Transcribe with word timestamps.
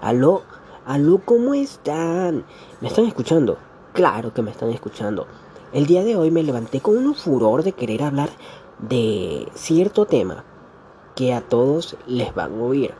Aló, 0.00 0.42
aló, 0.86 1.20
¿cómo 1.24 1.54
están? 1.54 2.44
¿Me 2.80 2.86
están 2.86 3.06
escuchando? 3.06 3.58
Claro 3.92 4.32
que 4.32 4.42
me 4.42 4.52
están 4.52 4.70
escuchando. 4.70 5.26
El 5.72 5.86
día 5.86 6.04
de 6.04 6.14
hoy 6.14 6.30
me 6.30 6.44
levanté 6.44 6.80
con 6.80 6.96
un 6.98 7.16
furor 7.16 7.64
de 7.64 7.72
querer 7.72 8.04
hablar 8.04 8.30
de 8.78 9.48
cierto 9.54 10.06
tema 10.06 10.44
que 11.16 11.34
a 11.34 11.40
todos 11.40 11.96
les 12.06 12.32
van 12.32 12.60
a 12.60 12.62
oír. 12.62 12.94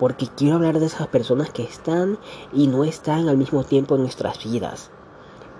Porque 0.00 0.26
quiero 0.26 0.56
hablar 0.56 0.80
de 0.80 0.86
esas 0.86 1.06
personas 1.06 1.50
que 1.50 1.62
están 1.62 2.18
y 2.52 2.66
no 2.66 2.82
están 2.82 3.28
al 3.28 3.36
mismo 3.36 3.62
tiempo 3.62 3.94
en 3.94 4.02
nuestras 4.02 4.42
vidas. 4.42 4.90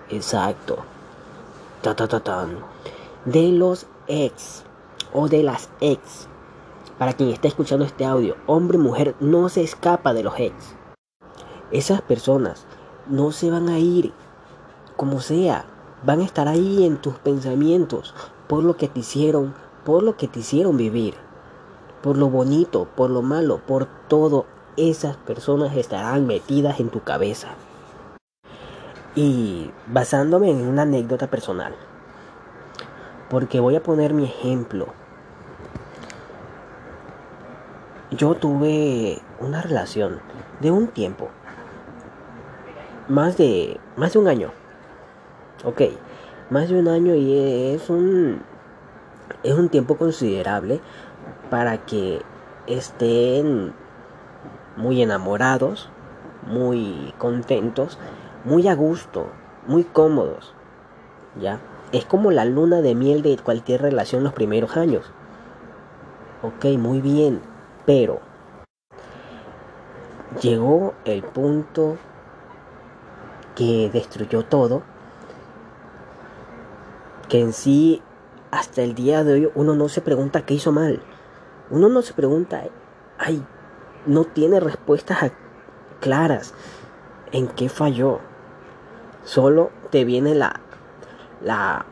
Exacto. 0.09 0.79
Ta 1.81 1.95
ta 1.95 2.07
ta. 2.07 2.47
De 3.23 3.49
los 3.53 3.85
ex 4.07 4.63
o 5.13 5.29
de 5.29 5.41
las 5.41 5.69
ex. 5.79 6.27
Para 6.99 7.13
quien 7.13 7.29
está 7.29 7.47
escuchando 7.47 7.85
este 7.85 8.05
audio, 8.05 8.35
hombre 8.45 8.77
o 8.77 8.81
mujer 8.81 9.15
no 9.21 9.47
se 9.47 9.63
escapa 9.63 10.13
de 10.13 10.21
los 10.21 10.37
ex. 10.37 10.75
Esas 11.71 12.01
personas 12.01 12.65
no 13.07 13.31
se 13.31 13.49
van 13.49 13.69
a 13.69 13.79
ir 13.79 14.11
como 14.97 15.21
sea, 15.21 15.63
van 16.03 16.19
a 16.19 16.25
estar 16.25 16.49
ahí 16.49 16.85
en 16.85 16.97
tus 16.97 17.13
pensamientos 17.15 18.13
por 18.47 18.65
lo 18.65 18.75
que 18.75 18.89
te 18.89 18.99
hicieron, 18.99 19.55
por 19.85 20.03
lo 20.03 20.17
que 20.17 20.27
te 20.27 20.39
hicieron 20.39 20.75
vivir, 20.75 21.13
por 22.03 22.17
lo 22.17 22.29
bonito, 22.29 22.85
por 22.97 23.09
lo 23.09 23.21
malo, 23.21 23.61
por 23.65 23.87
todo. 24.09 24.45
Esas 24.75 25.15
personas 25.15 25.77
estarán 25.77 26.27
metidas 26.27 26.81
en 26.81 26.89
tu 26.89 27.01
cabeza. 27.01 27.47
Y 29.15 29.71
basándome 29.87 30.51
en 30.51 30.67
una 30.67 30.81
anécdota 30.81 31.27
personal, 31.27 31.73
porque 33.29 33.61
voy 33.61 33.77
a 33.77 33.83
poner 33.83 34.13
mi 34.13 34.25
ejemplo. 34.25 34.98
Yo 38.11 38.33
tuve 38.33 39.21
una 39.39 39.61
relación 39.61 40.19
de 40.61 40.71
un 40.71 40.87
tiempo, 40.87 41.29
más 43.07 43.37
de, 43.37 43.79
más 43.97 44.13
de 44.13 44.19
un 44.19 44.27
año. 44.27 44.51
Ok, 45.63 45.81
más 46.49 46.69
de 46.69 46.79
un 46.79 46.87
año 46.87 47.13
y 47.13 47.37
es 47.75 47.87
un, 47.91 48.41
es 49.43 49.53
un 49.53 49.69
tiempo 49.69 49.95
considerable 49.95 50.81
para 51.51 51.85
que 51.85 52.23
estén 52.65 53.73
muy 54.75 55.03
enamorados, 55.03 55.91
muy 56.47 57.13
contentos, 57.19 57.99
muy 58.43 58.67
a 58.67 58.73
gusto, 58.73 59.27
muy 59.67 59.83
cómodos. 59.83 60.55
¿Ya? 61.39 61.59
Es 61.91 62.05
como 62.05 62.31
la 62.31 62.45
luna 62.45 62.81
de 62.81 62.95
miel 62.95 63.21
de 63.21 63.37
cualquier 63.37 63.83
relación 63.83 64.23
los 64.23 64.33
primeros 64.33 64.77
años. 64.77 65.11
Ok, 66.41 66.65
muy 66.79 67.01
bien, 67.01 67.41
pero 67.85 68.19
llegó 70.41 70.93
el 71.05 71.23
punto 71.23 71.97
que 73.55 73.89
destruyó 73.91 74.43
todo, 74.43 74.83
que 77.27 77.39
en 77.41 77.53
sí 77.53 78.01
hasta 78.51 78.81
el 78.81 78.95
día 78.95 79.23
de 79.23 79.33
hoy 79.33 79.51
uno 79.55 79.75
no 79.75 79.89
se 79.89 80.01
pregunta 80.01 80.45
qué 80.45 80.55
hizo 80.55 80.71
mal, 80.71 81.01
uno 81.69 81.89
no 81.89 82.01
se 82.01 82.13
pregunta, 82.13 82.63
ay, 83.17 83.43
no 84.05 84.23
tiene 84.23 84.59
respuestas 84.59 85.31
claras. 85.99 86.53
En 87.31 87.47
qué 87.47 87.69
falló, 87.69 88.19
solo 89.23 89.69
te 89.91 90.03
viene 90.03 90.33
la, 90.33 90.61
la, 91.43 91.85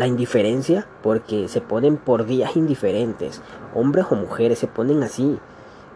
la 0.00 0.06
indiferencia 0.06 0.86
porque 1.02 1.46
se 1.48 1.60
ponen 1.60 1.98
por 1.98 2.24
días 2.24 2.56
indiferentes, 2.56 3.42
hombres 3.74 4.06
o 4.08 4.14
mujeres 4.14 4.58
se 4.58 4.66
ponen 4.66 5.02
así 5.02 5.38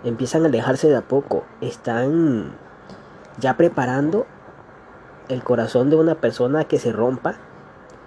empiezan 0.04 0.42
a 0.42 0.48
alejarse 0.48 0.90
de 0.90 0.96
a 0.96 1.08
poco, 1.08 1.44
están 1.62 2.52
ya 3.38 3.56
preparando 3.56 4.26
el 5.30 5.42
corazón 5.42 5.88
de 5.88 5.96
una 5.96 6.16
persona 6.16 6.64
que 6.64 6.78
se 6.78 6.92
rompa 6.92 7.36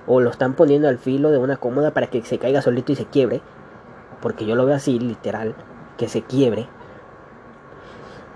o 0.06 0.22
lo 0.22 0.30
están 0.30 0.53
poniendo 0.53 0.88
al 0.88 1.00
filo 1.00 1.31
de 1.31 1.40
una 1.40 1.57
cómoda 1.57 1.90
para 1.96 2.06
que 2.06 2.22
se 2.22 2.38
caiga 2.38 2.62
solito 2.62 2.91
y 2.91 2.96
se 2.96 3.06
quiebre, 3.06 3.41
porque 4.22 4.46
yo 4.46 4.53
lo 4.53 4.68
veo 4.68 4.75
así, 4.75 5.00
literal, 5.00 5.56
que 5.97 6.07
se 6.07 6.22
quiebre. 6.22 6.69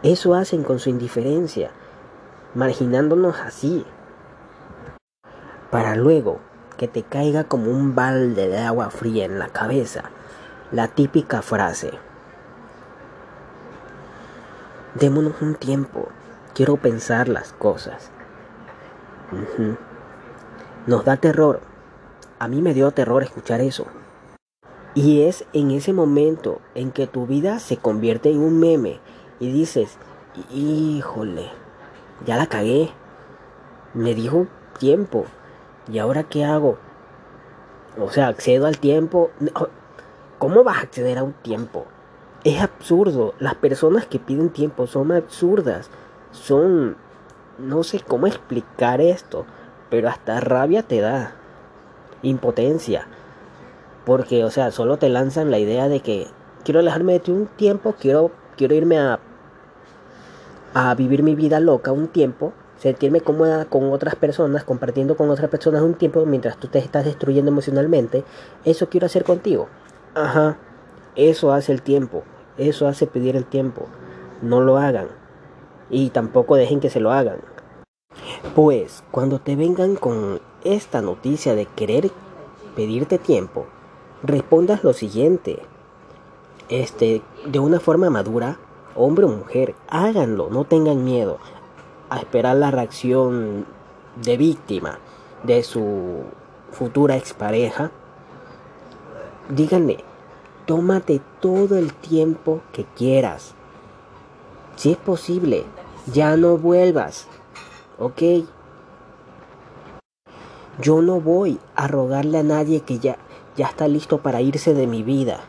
Eso 0.02 0.34
hacen 0.34 0.64
con 0.64 0.80
su 0.80 0.90
indiferencia, 0.90 1.70
marginándonos 2.56 3.40
así, 3.40 3.86
para 5.70 5.96
luego 5.96 6.40
que 6.82 6.88
te 6.88 7.04
caiga 7.04 7.44
como 7.44 7.70
un 7.70 7.94
balde 7.94 8.48
de 8.48 8.58
agua 8.58 8.90
fría 8.90 9.26
en 9.26 9.38
la 9.38 9.50
cabeza 9.50 10.10
la 10.72 10.88
típica 10.88 11.44
frase 11.44 11.92
Démonos 14.96 15.42
un 15.42 15.54
tiempo. 15.56 16.10
Quiero 16.56 16.76
pensar 16.76 17.30
las 17.30 17.54
cosas. 17.54 18.10
Nos 20.88 21.06
da 21.06 21.18
terror. 21.18 21.62
A 22.40 22.48
mí 22.48 22.62
me 22.62 22.74
dio 22.74 22.92
terror 22.92 23.22
escuchar 23.22 23.62
eso. 23.62 23.86
Y 24.94 25.22
es 25.22 25.46
en 25.54 25.70
ese 25.72 25.94
momento 25.94 26.60
en 26.76 26.92
que 26.92 27.06
tu 27.08 27.26
vida 27.26 27.60
se 27.60 27.78
convierte 27.78 28.32
en 28.32 28.40
un 28.40 28.60
meme 28.60 29.00
y 29.40 29.54
dices, 29.54 29.98
híjole, 30.52 31.50
ya 32.26 32.36
la 32.36 32.48
cagué. 32.48 32.90
Me 33.94 34.14
dijo 34.14 34.48
tiempo. 34.78 35.26
¿Y 35.92 36.00
ahora 36.00 36.24
qué 36.24 36.46
hago? 36.46 36.78
O 38.00 38.10
sea, 38.10 38.28
accedo 38.28 38.66
al 38.66 38.78
tiempo. 38.78 39.32
¿Cómo 40.40 40.64
vas 40.64 40.78
a 40.78 40.82
acceder 40.82 41.18
a 41.18 41.24
un 41.24 41.34
tiempo? 41.34 41.86
Es 42.44 42.62
absurdo. 42.62 43.34
Las 43.40 43.56
personas 43.56 44.06
que 44.06 44.20
piden 44.20 44.50
tiempo 44.50 44.88
son 44.88 45.12
absurdas. 45.12 45.90
Son... 46.32 46.96
No 47.60 47.84
sé 47.84 48.00
cómo 48.00 48.28
explicar 48.28 49.02
esto. 49.02 49.46
Pero 49.90 50.08
hasta 50.08 50.40
rabia 50.40 50.84
te 50.84 51.02
da. 51.02 51.34
Impotencia. 52.22 53.08
Porque, 54.06 54.46
o 54.46 54.50
sea, 54.50 54.72
solo 54.72 54.98
te 54.98 55.10
lanzan 55.10 55.52
la 55.52 55.60
idea 55.60 55.90
de 55.90 56.00
que 56.00 56.28
quiero 56.64 56.80
alejarme 56.80 57.14
de 57.14 57.20
ti 57.20 57.32
un 57.32 57.48
tiempo, 57.48 57.96
quiero, 58.00 58.32
quiero 58.56 58.76
irme 58.76 58.98
a, 58.98 59.20
a 60.74 60.96
vivir 60.96 61.22
mi 61.24 61.36
vida 61.36 61.60
loca 61.60 61.92
un 61.92 62.08
tiempo, 62.08 62.54
sentirme 62.82 63.22
cómoda 63.22 63.66
con 63.66 63.94
otras 63.94 64.16
personas, 64.16 64.64
compartiendo 64.64 65.16
con 65.16 65.30
otras 65.30 65.52
personas 65.52 65.84
un 65.84 65.94
tiempo 65.94 66.26
mientras 66.26 66.58
tú 66.58 66.68
te 66.68 66.80
estás 66.80 67.06
destruyendo 67.06 67.52
emocionalmente. 67.52 68.24
Eso 68.66 68.90
quiero 68.90 69.06
hacer 69.06 69.24
contigo. 69.24 69.68
Ajá. 70.16 70.58
Eso 71.16 71.54
hace 71.54 71.74
el 71.74 71.84
tiempo, 71.84 72.24
eso 72.58 72.88
hace 72.88 73.06
pedir 73.06 73.36
el 73.36 73.46
tiempo. 73.46 73.86
No 74.42 74.62
lo 74.62 74.78
hagan 74.78 75.10
y 75.92 76.10
tampoco 76.10 76.56
dejen 76.56 76.80
que 76.80 76.90
se 76.90 77.00
lo 77.00 77.12
hagan. 77.12 77.42
Pues 78.56 79.04
cuando 79.12 79.38
te 79.38 79.56
vengan 79.56 79.96
con 79.96 80.42
esta 80.64 81.04
noticia 81.04 81.54
de 81.54 81.68
querer 81.68 82.10
pedirte 82.76 83.20
tiempo, 83.20 83.68
respondas 84.24 84.84
lo 84.84 84.94
siguiente. 84.94 85.60
Este, 86.68 87.22
de 87.46 87.60
una 87.60 87.80
forma 87.80 88.10
madura, 88.10 88.58
hombre 88.96 89.26
o 89.26 89.30
mujer, 89.30 89.76
háganlo, 89.88 90.50
no 90.50 90.64
tengan 90.64 91.04
miedo 91.04 91.38
a 92.12 92.20
esperar 92.20 92.58
la 92.58 92.70
reacción 92.70 93.66
de 94.24 94.38
víctima 94.38 95.00
de 95.42 95.64
su 95.64 96.20
futura 96.72 97.18
expareja. 97.18 97.90
Díganle, 99.50 100.04
Tómate 100.66 101.22
todo 101.40 101.76
el 101.78 101.92
tiempo 101.92 102.62
que 102.72 102.86
quieras. 102.86 103.56
Si 104.76 104.92
es 104.92 104.98
posible, 104.98 105.66
ya 106.14 106.38
no 106.38 106.58
vuelvas. 106.58 107.28
¿Ok? 107.98 108.22
Yo 110.80 111.02
no 111.02 111.20
voy 111.20 111.60
a 111.76 111.88
rogarle 111.88 112.38
a 112.38 112.44
nadie 112.44 112.82
que 112.82 113.00
ya, 113.00 113.18
ya 113.58 113.68
está 113.68 113.88
listo 113.88 114.20
para 114.20 114.42
irse 114.42 114.74
de 114.74 114.88
mi 114.88 115.04
vida. 115.04 115.42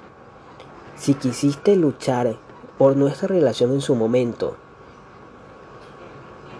Si 0.96 1.14
quisiste 1.14 1.76
luchar 1.76 2.38
por 2.78 2.96
nuestra 2.96 3.28
relación 3.28 3.72
en 3.72 3.80
su 3.80 3.94
momento, 3.94 4.56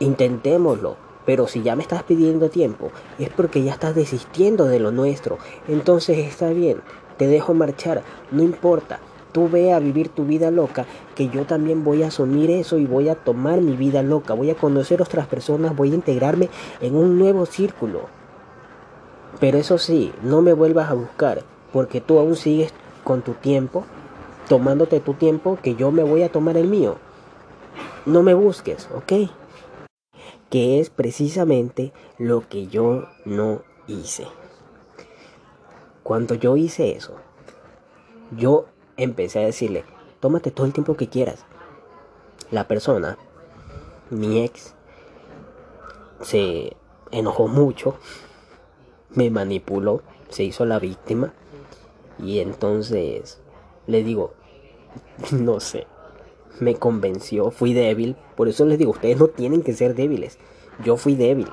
intentémoslo. 0.03 0.97
Pero 1.25 1.47
si 1.47 1.63
ya 1.63 1.77
me 1.77 1.83
estás 1.83 2.03
pidiendo 2.03 2.51
tiempo, 2.51 2.91
es 3.19 3.31
porque 3.31 3.63
ya 3.63 3.73
estás 3.73 3.95
desistiendo 3.95 4.67
de 4.67 4.81
lo 4.81 4.91
nuestro. 4.91 5.39
Entonces 5.69 6.19
está 6.19 6.51
bien, 6.51 6.81
te 7.17 7.29
dejo 7.29 7.55
marchar, 7.55 8.03
no 8.33 8.43
importa. 8.43 8.99
Tú 9.31 9.49
ve 9.49 9.73
a 9.73 9.79
vivir 9.79 10.09
tu 10.11 10.25
vida 10.25 10.51
loca, 10.51 10.85
que 11.15 11.29
yo 11.29 11.47
también 11.47 11.85
voy 11.85 12.03
a 12.03 12.09
asumir 12.09 12.51
eso 12.51 12.77
y 12.77 12.85
voy 12.85 13.09
a 13.09 13.15
tomar 13.15 13.63
mi 13.63 13.77
vida 13.77 14.03
loca, 14.03 14.35
voy 14.35 14.51
a 14.51 14.57
conocer 14.57 15.01
otras 15.01 15.27
personas, 15.27 15.75
voy 15.75 15.93
a 15.93 15.95
integrarme 15.95 16.51
en 16.81 16.97
un 16.97 17.19
nuevo 17.19 17.47
círculo. 17.47 18.09
Pero 19.41 19.57
eso 19.57 19.79
sí, 19.79 20.13
no 20.23 20.43
me 20.43 20.53
vuelvas 20.53 20.91
a 20.91 20.95
buscar, 20.95 21.45
porque 21.73 22.03
tú 22.03 22.19
aún 22.19 22.37
sigues 22.37 22.75
con 23.05 23.23
tu 23.23 23.33
tiempo, 23.33 23.85
tomándote 24.49 25.01
tu 25.01 25.15
tiempo, 25.15 25.57
que 25.63 25.77
yo 25.77 25.93
me 25.93 26.03
voy 26.03 26.25
a 26.25 26.31
tomar 26.31 26.59
el 26.59 26.69
mío. 26.69 26.97
No 28.05 28.23
me 28.23 28.35
busques, 28.35 28.89
¿ok? 28.95 29.31
Que 30.53 30.79
es 30.79 30.91
precisamente 30.91 31.93
lo 32.19 32.49
que 32.49 32.69
yo 32.69 33.09
no 33.25 33.63
hice. 33.89 34.29
Cuando 36.05 36.37
yo 36.37 36.57
hice 36.57 36.93
eso, 36.93 37.17
yo 38.37 38.67
empecé 38.97 39.41
a 39.41 39.47
decirle, 39.47 39.85
tómate 40.21 40.53
todo 40.53 40.67
el 40.67 40.73
tiempo 40.73 40.97
que 40.97 41.09
quieras. 41.09 41.45
La 42.53 42.69
persona 42.69 43.19
mi 44.13 44.45
ex 44.45 44.75
se 46.21 46.77
enojó 47.11 47.49
mucho, 47.49 47.97
me 49.11 49.31
manipuló, 49.31 50.03
se 50.29 50.45
hizo 50.45 50.67
la 50.67 50.79
víctima 50.79 51.33
y 52.19 52.41
entonces 52.41 53.41
le 53.87 54.05
digo, 54.05 54.35
no 55.33 55.61
sé, 55.61 55.87
me 56.61 56.75
convenció, 56.75 57.51
fui 57.51 57.75
débil, 57.75 58.17
por 58.37 58.49
eso 58.49 58.65
les 58.65 58.79
digo, 58.79 58.93
ustedes 58.93 59.19
no 59.19 59.29
tienen 59.29 59.63
que 59.63 59.73
ser 59.73 59.95
débiles, 59.95 60.39
yo 60.85 60.97
fui 60.97 61.15
débil 61.15 61.49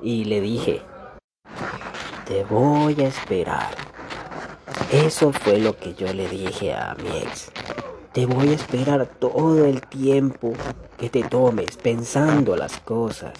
y 0.00 0.24
le 0.24 0.40
dije, 0.40 0.82
te 2.26 2.44
voy 2.44 3.00
a 3.00 3.08
esperar. 3.08 3.68
Eso 4.92 5.32
fue 5.32 5.58
lo 5.58 5.76
que 5.76 5.94
yo 5.94 6.12
le 6.12 6.28
dije 6.28 6.72
a 6.72 6.94
mi 6.94 7.18
ex. 7.18 7.50
Te 8.12 8.26
voy 8.26 8.48
a 8.48 8.54
esperar 8.54 9.06
todo 9.06 9.64
el 9.64 9.82
tiempo 9.82 10.52
que 10.96 11.08
te 11.08 11.22
tomes 11.22 11.76
pensando 11.76 12.56
las 12.56 12.78
cosas. 12.80 13.32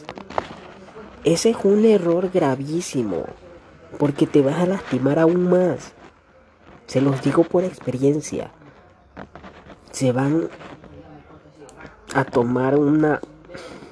Ese 1.24 1.50
es 1.50 1.56
un 1.64 1.84
error 1.84 2.30
gravísimo, 2.32 3.24
porque 3.98 4.26
te 4.26 4.40
vas 4.40 4.58
a 4.58 4.66
lastimar 4.66 5.18
aún 5.18 5.48
más. 5.48 5.92
Se 6.86 7.00
los 7.00 7.22
digo 7.22 7.44
por 7.44 7.64
experiencia. 7.64 8.52
Se 9.90 10.12
van 10.12 10.48
a 12.14 12.25
tomar 12.25 12.76
una, 12.76 13.20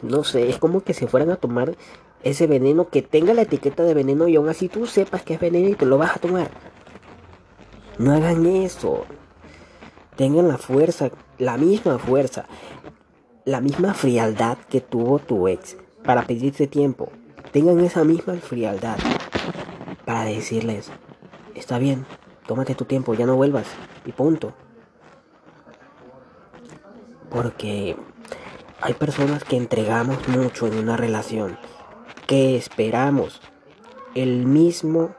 no 0.03 0.25
sé, 0.25 0.49
es 0.49 0.59
como 0.59 0.83
que 0.83 0.95
se 0.95 1.07
fueran 1.07 1.31
a 1.31 1.37
tomar 1.37 1.77
ese 2.23 2.47
veneno 2.47 2.89
que 2.89 3.03
tenga 3.03 3.35
la 3.35 3.43
etiqueta 3.43 3.83
de 3.83 3.95
veneno 3.95 4.29
y 4.29 4.37
aún 4.37 4.49
así 4.49 4.69
tú 4.69 4.87
sepas 4.87 5.23
que 5.23 5.35
es 5.35 5.41
veneno 5.41 5.69
y 5.69 5.75
te 5.75 5.87
lo 5.87 5.99
vas 5.99 6.17
a 6.17 6.19
tomar. 6.19 6.51
No 7.99 8.13
hagan 8.13 8.45
eso. 8.47 9.05
Tengan 10.17 10.49
la 10.49 10.59
fuerza, 10.59 11.11
la 11.39 11.57
misma 11.57 11.99
fuerza, 11.99 12.47
la 13.45 13.61
misma 13.61 13.95
frialdad 13.95 14.59
que 14.69 14.81
tuvo 14.81 15.19
tu 15.19 15.47
ex 15.47 15.77
para 16.05 16.27
pedirte 16.27 16.67
tiempo. 16.67 17.11
Tengan 17.53 17.81
esa 17.81 18.03
misma 18.03 18.35
frialdad 18.35 18.97
para 20.05 20.25
decirles, 20.25 20.91
está 21.55 21.79
bien, 21.79 22.07
tómate 22.47 22.75
tu 22.75 22.87
tiempo, 22.87 23.15
ya 23.15 23.27
no 23.27 23.37
vuelvas 23.37 23.67
y 24.05 24.13
punto. 24.13 24.53
Porque 27.37 27.99
hay 28.81 28.95
personas 28.95 29.45
que 29.45 29.59
entregamos 29.59 30.27
mucho 30.27 30.67
en 30.67 30.79
una 30.79 30.97
relación, 30.97 31.59
que 32.27 32.57
esperamos 32.57 33.43
el 34.15 34.47
mismo 34.47 35.15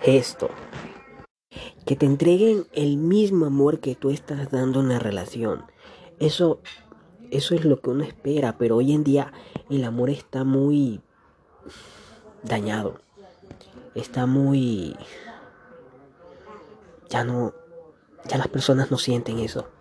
gesto, 0.00 0.50
que 1.86 1.96
te 1.96 2.04
entreguen 2.04 2.66
el 2.74 2.98
mismo 2.98 3.46
amor 3.46 3.80
que 3.80 3.94
tú 3.94 4.10
estás 4.10 4.50
dando 4.50 4.80
en 4.80 4.90
la 4.90 4.98
relación. 4.98 5.64
Eso 6.18 6.60
eso 7.30 7.54
es 7.54 7.64
lo 7.64 7.80
que 7.80 7.88
uno 7.88 8.04
espera, 8.04 8.58
pero 8.58 8.76
hoy 8.76 8.92
en 8.92 9.02
día 9.02 9.32
el 9.70 9.82
amor 9.84 10.10
está 10.10 10.44
muy 10.44 11.00
dañado. 12.42 13.00
Está 13.94 14.26
muy 14.26 14.94
ya 17.08 17.24
no 17.24 17.54
ya 18.28 18.36
las 18.36 18.48
personas 18.48 18.90
no 18.90 18.98
sienten 18.98 19.38
eso. 19.38 19.79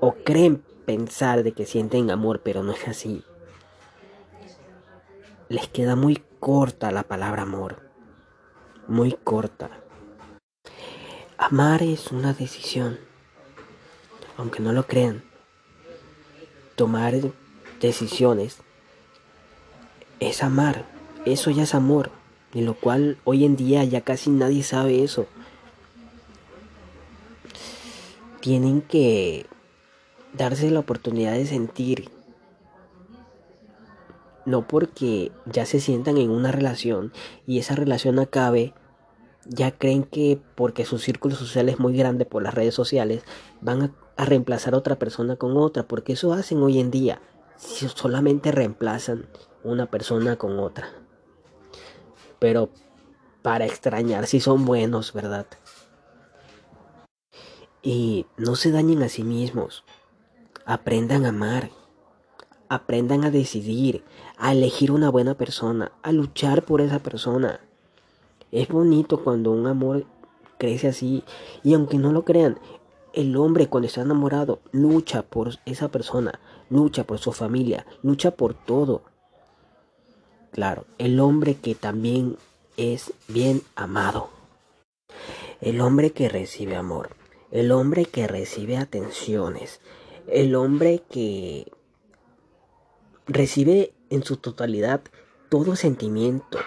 O 0.00 0.14
creen 0.14 0.62
pensar 0.86 1.42
de 1.42 1.52
que 1.52 1.66
sienten 1.66 2.10
amor, 2.10 2.40
pero 2.42 2.62
no 2.62 2.72
es 2.72 2.86
así. 2.88 3.24
Les 5.48 5.68
queda 5.68 5.96
muy 5.96 6.22
corta 6.40 6.90
la 6.90 7.02
palabra 7.02 7.42
amor. 7.42 7.90
Muy 8.86 9.12
corta. 9.12 9.70
Amar 11.36 11.82
es 11.82 12.12
una 12.12 12.32
decisión. 12.32 12.98
Aunque 14.36 14.60
no 14.60 14.72
lo 14.72 14.86
crean 14.86 15.28
tomar 16.78 17.12
decisiones 17.80 18.58
es 20.20 20.42
amar. 20.44 20.86
Eso 21.26 21.50
ya 21.50 21.64
es 21.64 21.74
amor. 21.74 22.10
En 22.54 22.64
lo 22.64 22.74
cual 22.74 23.18
hoy 23.24 23.44
en 23.44 23.56
día 23.56 23.84
ya 23.84 24.00
casi 24.00 24.30
nadie 24.30 24.62
sabe 24.62 25.02
eso. 25.02 25.26
Tienen 28.40 28.80
que 28.80 29.46
darse 30.32 30.70
la 30.70 30.80
oportunidad 30.80 31.32
de 31.32 31.46
sentir. 31.46 32.10
No 34.44 34.66
porque 34.66 35.30
ya 35.46 35.66
se 35.66 35.80
sientan 35.80 36.16
en 36.16 36.30
una 36.30 36.52
relación 36.52 37.12
y 37.46 37.58
esa 37.58 37.74
relación 37.74 38.18
acabe, 38.18 38.72
ya 39.44 39.70
creen 39.70 40.04
que 40.04 40.40
porque 40.54 40.84
su 40.84 40.98
círculo 40.98 41.34
social 41.34 41.68
es 41.68 41.78
muy 41.78 41.96
grande 41.96 42.24
por 42.24 42.42
las 42.42 42.54
redes 42.54 42.74
sociales, 42.74 43.22
van 43.60 43.94
a 44.16 44.24
reemplazar 44.24 44.74
a 44.74 44.78
otra 44.78 44.98
persona 44.98 45.36
con 45.36 45.56
otra, 45.56 45.86
porque 45.86 46.14
eso 46.14 46.32
hacen 46.32 46.62
hoy 46.62 46.80
en 46.80 46.90
día. 46.90 47.20
Si 47.56 47.88
solamente 47.88 48.52
reemplazan 48.52 49.26
una 49.64 49.86
persona 49.86 50.36
con 50.36 50.58
otra. 50.58 50.88
Pero 52.38 52.70
para 53.42 53.66
extrañar 53.66 54.26
si 54.26 54.40
son 54.40 54.64
buenos, 54.64 55.12
¿verdad? 55.12 55.46
Y 57.82 58.26
no 58.36 58.56
se 58.56 58.70
dañen 58.70 59.02
a 59.02 59.08
sí 59.08 59.22
mismos. 59.22 59.84
Aprendan 60.70 61.24
a 61.24 61.30
amar. 61.30 61.70
Aprendan 62.68 63.24
a 63.24 63.30
decidir, 63.30 64.04
a 64.36 64.52
elegir 64.52 64.92
una 64.92 65.08
buena 65.08 65.32
persona, 65.32 65.92
a 66.02 66.12
luchar 66.12 66.62
por 66.62 66.82
esa 66.82 66.98
persona. 66.98 67.60
Es 68.52 68.68
bonito 68.68 69.24
cuando 69.24 69.50
un 69.50 69.66
amor 69.66 70.04
crece 70.58 70.88
así. 70.88 71.24
Y 71.64 71.72
aunque 71.72 71.96
no 71.96 72.12
lo 72.12 72.26
crean, 72.26 72.60
el 73.14 73.34
hombre 73.38 73.68
cuando 73.68 73.86
está 73.86 74.02
enamorado 74.02 74.60
lucha 74.70 75.22
por 75.22 75.52
esa 75.64 75.88
persona, 75.88 76.38
lucha 76.68 77.04
por 77.04 77.18
su 77.18 77.32
familia, 77.32 77.86
lucha 78.02 78.32
por 78.32 78.52
todo. 78.52 79.04
Claro, 80.50 80.84
el 80.98 81.18
hombre 81.18 81.54
que 81.54 81.76
también 81.76 82.36
es 82.76 83.14
bien 83.26 83.62
amado. 83.74 84.28
El 85.62 85.80
hombre 85.80 86.10
que 86.10 86.28
recibe 86.28 86.76
amor. 86.76 87.16
El 87.50 87.72
hombre 87.72 88.04
que 88.04 88.26
recibe 88.26 88.76
atenciones. 88.76 89.80
El 90.30 90.54
hombre 90.56 91.02
que 91.10 91.72
recibe 93.26 93.94
en 94.10 94.22
su 94.22 94.36
totalidad 94.36 95.00
todo 95.48 95.74
sentimiento 95.74 96.58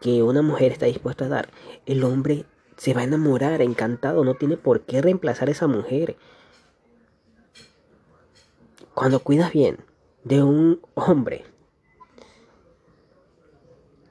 que 0.00 0.22
una 0.22 0.42
mujer 0.42 0.72
está 0.72 0.84
dispuesta 0.84 1.24
a 1.24 1.28
dar. 1.28 1.48
El 1.86 2.04
hombre 2.04 2.44
se 2.76 2.92
va 2.92 3.00
a 3.00 3.04
enamorar, 3.04 3.62
encantado, 3.62 4.24
no 4.24 4.34
tiene 4.34 4.58
por 4.58 4.82
qué 4.82 5.00
reemplazar 5.00 5.48
a 5.48 5.52
esa 5.52 5.66
mujer. 5.68 6.16
Cuando 8.92 9.20
cuidas 9.20 9.52
bien 9.52 9.78
de 10.24 10.42
un 10.42 10.82
hombre, 10.94 11.44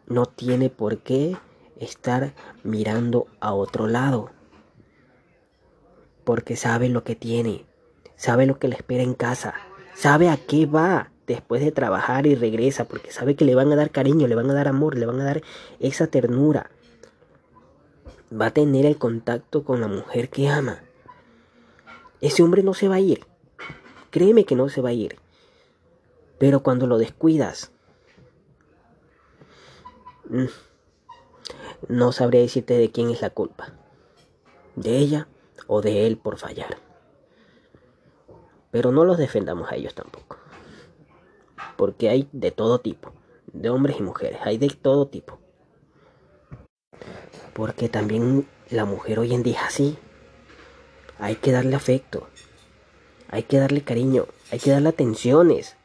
no 0.07 0.25
tiene 0.25 0.71
por 0.71 0.99
qué 0.99 1.37
estar 1.77 2.33
mirando 2.63 3.27
a 3.41 3.53
otro 3.53 3.85
lado. 3.85 4.31
Porque 6.23 6.55
sabe 6.55 6.89
lo 6.89 7.03
que 7.03 7.15
tiene, 7.15 7.65
sabe 8.21 8.45
lo 8.45 8.59
que 8.59 8.67
le 8.67 8.75
espera 8.75 9.01
en 9.01 9.15
casa, 9.15 9.55
sabe 9.95 10.29
a 10.29 10.37
qué 10.37 10.65
va 10.65 11.09
después 11.25 11.63
de 11.63 11.71
trabajar 11.71 12.27
y 12.27 12.35
regresa, 12.35 12.85
porque 12.85 13.11
sabe 13.11 13.35
que 13.35 13.45
le 13.45 13.55
van 13.55 13.71
a 13.71 13.75
dar 13.75 13.89
cariño, 13.89 14.27
le 14.27 14.35
van 14.35 14.49
a 14.49 14.53
dar 14.53 14.67
amor, 14.67 14.97
le 14.97 15.05
van 15.05 15.19
a 15.21 15.23
dar 15.25 15.41
esa 15.79 16.07
ternura 16.07 16.69
va 18.31 18.47
a 18.47 18.53
tener 18.53 18.85
el 18.85 18.97
contacto 18.97 19.63
con 19.63 19.81
la 19.81 19.87
mujer 19.87 20.29
que 20.29 20.47
ama. 20.47 20.79
Ese 22.21 22.43
hombre 22.43 22.63
no 22.63 22.73
se 22.73 22.87
va 22.87 22.95
a 22.95 22.99
ir. 22.99 23.25
Créeme 24.09 24.45
que 24.45 24.55
no 24.55 24.69
se 24.69 24.81
va 24.81 24.89
a 24.89 24.93
ir. 24.93 25.17
Pero 26.37 26.63
cuando 26.63 26.87
lo 26.87 26.97
descuidas, 26.97 27.71
mm, 30.29 30.45
no 31.89 32.11
sabré 32.11 32.39
decirte 32.39 32.75
de 32.75 32.91
quién 32.91 33.09
es 33.09 33.21
la 33.21 33.31
culpa. 33.31 33.73
De 34.75 34.97
ella 34.97 35.27
o 35.67 35.81
de 35.81 36.07
él 36.07 36.17
por 36.17 36.37
fallar. 36.37 36.77
Pero 38.71 38.91
no 38.91 39.05
los 39.05 39.17
defendamos 39.17 39.71
a 39.71 39.75
ellos 39.75 39.93
tampoco. 39.93 40.37
Porque 41.77 42.09
hay 42.09 42.27
de 42.31 42.51
todo 42.51 42.79
tipo. 42.79 43.13
De 43.51 43.69
hombres 43.69 43.97
y 43.99 44.03
mujeres. 44.03 44.39
Hay 44.43 44.57
de 44.57 44.69
todo 44.69 45.07
tipo. 45.07 45.39
Porque 47.53 47.89
también 47.89 48.47
la 48.69 48.85
mujer 48.85 49.19
hoy 49.19 49.33
en 49.33 49.43
día 49.43 49.59
es 49.59 49.67
así. 49.67 49.97
Hay 51.19 51.35
que 51.35 51.51
darle 51.51 51.75
afecto. 51.75 52.27
Hay 53.29 53.43
que 53.43 53.59
darle 53.59 53.81
cariño. 53.81 54.25
Hay 54.51 54.59
que 54.59 54.71
darle 54.71 54.89
atenciones. 54.89 55.75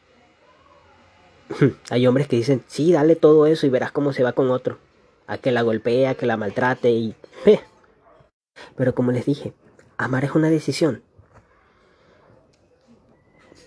Hay 1.91 2.07
hombres 2.07 2.29
que 2.29 2.37
dicen, 2.37 2.63
sí, 2.67 2.93
dale 2.93 3.17
todo 3.17 3.47
eso 3.47 3.67
y 3.67 3.71
verás 3.71 3.93
cómo 3.93 4.13
se 4.13 4.23
va 4.23 4.33
con 4.33 4.51
otro. 4.51 4.79
A 5.27 5.39
que 5.39 5.51
la 5.51 5.63
golpee, 5.63 6.07
a 6.07 6.15
que 6.15 6.27
la 6.27 6.37
maltrate 6.37 6.91
y... 6.91 7.15
Pero 8.77 8.95
como 8.95 9.13
les 9.13 9.27
dije, 9.27 9.53
amar 9.97 10.25
es 10.25 10.35
una 10.35 10.51
decisión. 10.51 11.03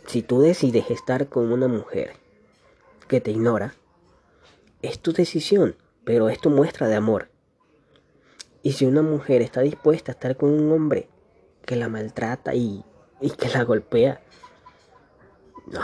Si 0.10 0.24
tú 0.24 0.42
decides 0.42 0.90
estar 0.90 1.30
con 1.30 1.52
una 1.52 1.68
mujer 1.68 2.14
que 3.08 3.22
te 3.22 3.30
ignora, 3.30 3.76
es 4.82 4.98
tu 4.98 5.14
decisión, 5.14 5.76
pero 6.04 6.30
es 6.30 6.42
tu 6.42 6.50
muestra 6.50 6.88
de 6.88 6.96
amor. 6.96 7.30
Y 8.64 8.72
si 8.72 8.88
una 8.88 9.04
mujer 9.04 9.44
está 9.44 9.62
dispuesta 9.62 10.12
a 10.12 10.14
estar 10.14 10.36
con 10.36 10.50
un 10.50 10.72
hombre 10.72 11.08
que 11.64 11.76
la 11.76 11.90
maltrata 11.90 12.56
y, 12.56 12.84
que 13.38 13.50
la 13.50 13.64
golpea, 13.64 14.20
no, 15.68 15.82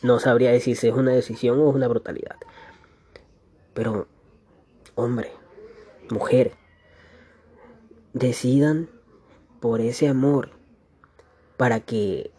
No 0.00 0.18
sabría 0.18 0.50
decir 0.50 0.74
si 0.74 0.88
es 0.88 0.94
una 0.94 1.12
decisión 1.12 1.60
o 1.60 1.68
es 1.68 1.74
una 1.74 1.88
brutalidad. 1.88 2.36
Pero, 3.74 4.08
hombre, 4.94 5.30
mujer, 6.08 6.54
decidan 8.14 8.88
por 9.60 9.82
ese 9.82 10.08
amor 10.08 10.52
para 11.58 11.80
que 11.80 12.30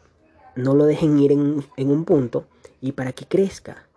no 0.57 0.73
lo 0.73 0.85
dejen 0.85 1.19
ir 1.19 1.31
en, 1.31 1.63
un 1.77 2.05
punto 2.05 2.45
y 2.81 2.91
para 2.91 3.13
que 3.13 3.25
crezca. 3.25 3.87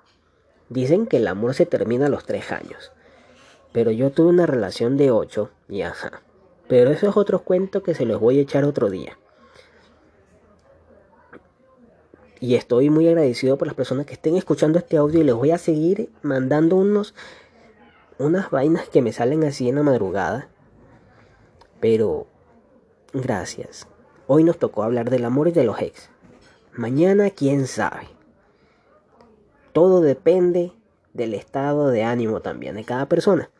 Dicen 0.68 1.06
que 1.06 1.16
el 1.16 1.26
amor 1.26 1.54
se 1.54 1.66
termina 1.66 2.06
a 2.06 2.10
los 2.10 2.24
tres 2.24 2.52
años. 2.52 2.92
Pero 3.72 3.90
yo 3.90 4.10
tuve 4.10 4.28
una 4.28 4.46
relación 4.46 4.96
de 4.96 5.10
ocho 5.10 5.50
y 5.68 5.82
ajá. 5.82 6.22
Pero 6.68 6.90
eso 6.90 7.08
es 7.08 7.16
otro 7.16 7.40
cuento 7.40 7.82
que 7.82 7.94
se 7.94 8.04
los 8.04 8.20
voy 8.20 8.38
a 8.38 8.42
echar 8.42 8.64
otro 8.64 8.90
día. 8.90 9.18
Y 12.38 12.54
estoy 12.54 12.90
muy 12.90 13.08
agradecido 13.08 13.58
por 13.58 13.66
las 13.66 13.74
personas 13.74 14.06
que 14.06 14.14
estén 14.14 14.36
escuchando 14.36 14.78
este 14.78 14.96
audio 14.96 15.20
y 15.20 15.24
les 15.24 15.34
voy 15.34 15.50
a 15.50 15.58
seguir 15.58 16.10
mandando 16.22 16.76
unos 16.76 17.14
unas 18.18 18.50
vainas 18.50 18.88
que 18.88 19.00
me 19.00 19.12
salen 19.12 19.44
así 19.44 19.68
en 19.68 19.76
la 19.76 19.82
madrugada. 19.82 20.48
Pero 21.80 22.26
gracias. 23.14 23.88
Hoy 24.26 24.44
nos 24.44 24.58
tocó 24.58 24.82
hablar 24.82 25.08
del 25.08 25.24
amor 25.24 25.48
y 25.48 25.52
de 25.52 25.64
los 25.64 25.80
ex. 25.80 26.10
Mañana 26.74 27.30
quién 27.30 27.66
sabe. 27.66 28.06
Todo 29.72 30.00
depende 30.00 30.72
del 31.14 31.34
estado 31.34 31.88
de 31.88 32.04
ánimo 32.04 32.40
también 32.40 32.76
de 32.76 32.84
cada 32.84 33.06
persona. 33.06 33.50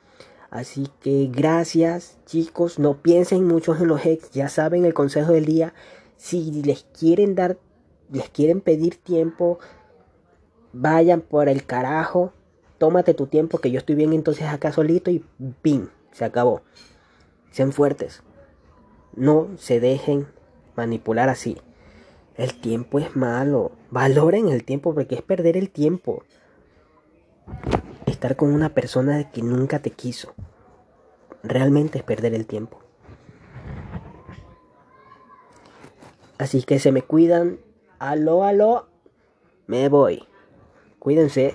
Así 0.51 0.89
que 1.01 1.29
gracias 1.33 2.19
chicos, 2.25 2.79
no 2.79 3.03
piensen 3.03 3.47
mucho 3.47 3.75
en 3.75 3.89
los 3.89 4.07
ex, 4.07 4.31
ya 4.31 4.49
saben 4.49 4.85
el 4.85 4.95
consejo 4.95 5.33
del 5.33 5.45
día. 5.45 5.75
Si 6.17 6.63
les 6.63 6.85
quieren 6.99 7.35
dar, 7.35 7.59
les 8.13 8.29
quieren 8.31 8.61
pedir 8.61 8.97
tiempo, 8.97 9.59
vayan 10.73 11.21
por 11.21 11.49
el 11.49 11.67
carajo, 11.67 12.33
tómate 12.79 13.15
tu 13.15 13.27
tiempo 13.27 13.59
que 13.59 13.71
yo 13.71 13.79
estoy 13.79 13.97
bien 13.97 14.13
entonces 14.13 14.47
acá 14.47 14.73
solito 14.73 15.11
y 15.11 15.25
¡pim! 15.63 15.89
Se 16.13 16.25
acabó. 16.25 16.63
Sean 17.51 17.73
fuertes. 17.73 18.23
No 19.15 19.49
se 19.57 19.81
dejen 19.81 20.29
manipular 20.77 21.29
así. 21.29 21.59
El 22.41 22.55
tiempo 22.55 22.99
es 22.99 23.15
malo. 23.17 23.73
Valoren 23.91 24.49
el 24.49 24.65
tiempo 24.65 24.95
porque 24.95 25.15
es 25.15 25.21
perder 25.21 25.59
el 25.59 25.69
tiempo 25.69 26.25
estar 28.07 28.35
con 28.35 28.55
una 28.55 28.71
persona 28.71 29.31
que 29.31 29.43
nunca 29.43 29.81
te 29.81 29.91
quiso. 29.91 30.33
Realmente 31.43 31.99
es 31.99 32.05
perder 32.05 32.33
el 32.33 32.47
tiempo. 32.47 32.81
Así 36.39 36.63
que 36.63 36.79
se 36.79 36.93
me 36.93 37.03
cuidan. 37.03 37.59
Aló, 37.99 38.43
aló. 38.43 38.89
Me 39.67 39.91
voy. 39.91 40.27
Cuídense. 40.99 41.55